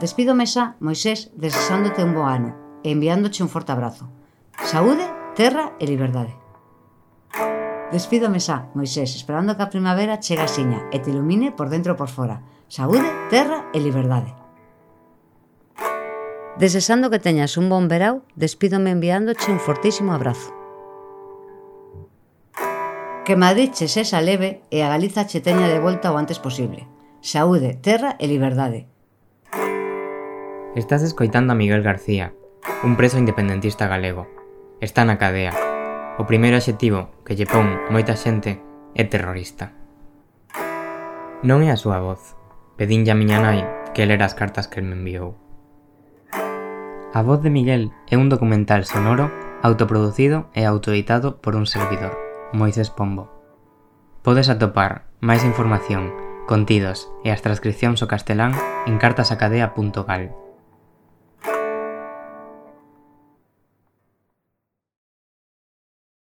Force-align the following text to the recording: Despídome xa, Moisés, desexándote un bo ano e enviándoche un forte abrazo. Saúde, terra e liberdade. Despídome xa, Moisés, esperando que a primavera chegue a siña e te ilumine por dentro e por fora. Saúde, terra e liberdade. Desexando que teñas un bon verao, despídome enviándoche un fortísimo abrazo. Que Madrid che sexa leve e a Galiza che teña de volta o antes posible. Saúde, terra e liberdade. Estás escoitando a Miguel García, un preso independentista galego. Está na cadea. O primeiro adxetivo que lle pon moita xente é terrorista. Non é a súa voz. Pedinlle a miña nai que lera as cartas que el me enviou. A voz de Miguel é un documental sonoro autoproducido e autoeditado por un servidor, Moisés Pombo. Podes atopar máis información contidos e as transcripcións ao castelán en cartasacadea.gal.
Despídome 0.00 0.48
xa, 0.48 0.80
Moisés, 0.80 1.28
desexándote 1.36 2.00
un 2.00 2.16
bo 2.16 2.24
ano 2.24 2.56
e 2.80 2.88
enviándoche 2.88 3.44
un 3.44 3.52
forte 3.52 3.76
abrazo. 3.76 4.08
Saúde, 4.64 5.04
terra 5.36 5.76
e 5.76 5.84
liberdade. 5.84 6.32
Despídome 7.92 8.40
xa, 8.40 8.72
Moisés, 8.72 9.12
esperando 9.12 9.60
que 9.60 9.64
a 9.64 9.68
primavera 9.68 10.16
chegue 10.16 10.40
a 10.40 10.48
siña 10.48 10.88
e 10.88 11.04
te 11.04 11.12
ilumine 11.12 11.52
por 11.52 11.68
dentro 11.68 11.92
e 11.92 12.00
por 12.00 12.08
fora. 12.08 12.40
Saúde, 12.72 13.04
terra 13.28 13.68
e 13.76 13.78
liberdade. 13.84 14.32
Desexando 16.56 17.12
que 17.12 17.20
teñas 17.20 17.60
un 17.60 17.68
bon 17.68 17.84
verao, 17.84 18.24
despídome 18.40 18.96
enviándoche 18.96 19.52
un 19.52 19.60
fortísimo 19.60 20.16
abrazo. 20.16 20.48
Que 23.28 23.36
Madrid 23.36 23.68
che 23.76 23.84
sexa 23.84 24.24
leve 24.24 24.64
e 24.72 24.80
a 24.80 24.88
Galiza 24.88 25.28
che 25.28 25.44
teña 25.44 25.68
de 25.68 25.76
volta 25.76 26.08
o 26.08 26.16
antes 26.16 26.40
posible. 26.40 26.88
Saúde, 27.20 27.76
terra 27.76 28.16
e 28.16 28.24
liberdade. 28.24 28.88
Estás 30.76 31.02
escoitando 31.02 31.52
a 31.52 31.56
Miguel 31.56 31.82
García, 31.82 32.32
un 32.84 32.94
preso 32.94 33.18
independentista 33.18 33.88
galego. 33.88 34.28
Está 34.80 35.04
na 35.04 35.18
cadea. 35.18 35.50
O 36.14 36.30
primeiro 36.30 36.54
adxetivo 36.54 37.10
que 37.26 37.34
lle 37.34 37.42
pon 37.42 37.90
moita 37.90 38.14
xente 38.14 38.62
é 38.94 39.02
terrorista. 39.02 39.74
Non 41.42 41.66
é 41.66 41.74
a 41.74 41.80
súa 41.80 41.98
voz. 41.98 42.38
Pedinlle 42.78 43.10
a 43.10 43.18
miña 43.18 43.42
nai 43.42 43.66
que 43.98 44.06
lera 44.06 44.22
as 44.22 44.38
cartas 44.38 44.70
que 44.70 44.78
el 44.78 44.86
me 44.86 44.94
enviou. 44.94 45.34
A 46.30 47.20
voz 47.26 47.42
de 47.42 47.50
Miguel 47.50 47.90
é 48.06 48.14
un 48.14 48.30
documental 48.30 48.86
sonoro 48.86 49.26
autoproducido 49.66 50.54
e 50.54 50.70
autoeditado 50.70 51.42
por 51.42 51.58
un 51.58 51.66
servidor, 51.66 52.14
Moisés 52.54 52.94
Pombo. 52.94 53.26
Podes 54.22 54.46
atopar 54.46 55.10
máis 55.18 55.42
información 55.42 56.14
contidos 56.46 57.10
e 57.26 57.34
as 57.34 57.42
transcripcións 57.42 58.06
ao 58.06 58.10
castelán 58.10 58.54
en 58.86 59.02
cartasacadea.gal. 59.02 60.49